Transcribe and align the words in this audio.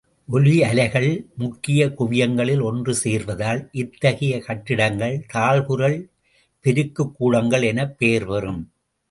ஒலி 0.27 0.63
அலைகள் 0.63 1.25
முக்கியக் 1.37 2.01
குவியங்களில் 2.01 2.61
ஒன்று 2.61 2.95
சேர்வதால், 3.03 3.67
இத்தகைய 3.71 4.39
கட்டிடங்கள் 4.39 5.25
தாழ்குரல் 5.33 6.09
பெருக்குகூடங்கள் 6.63 7.63
எனப் 7.63 7.97
பெயர் 7.97 8.25
பெறும். 8.25 8.71